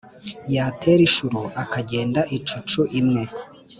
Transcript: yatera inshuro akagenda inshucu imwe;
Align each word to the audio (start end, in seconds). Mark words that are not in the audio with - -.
yatera 0.55 1.01
inshuro 1.07 1.39
akagenda 1.61 2.21
inshucu 2.35 2.79
imwe; 2.99 3.23